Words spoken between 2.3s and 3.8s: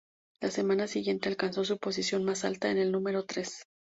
alta en el número tres.